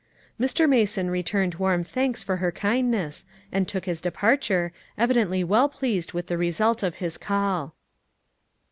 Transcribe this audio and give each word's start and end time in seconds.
Mr. 0.39 0.67
Mason 0.67 1.11
returned 1.11 1.53
warm 1.61 1.83
thanks 1.83 2.23
for 2.23 2.37
her 2.37 2.51
kindness, 2.51 3.23
and 3.51 3.67
took 3.67 3.85
his 3.85 4.01
departure, 4.01 4.73
evidently 4.97 5.43
well 5.43 5.69
pleased 5.69 6.11
with 6.11 6.25
the 6.25 6.39
result 6.39 6.81
of 6.81 6.95
his 6.95 7.19
call. 7.19 7.75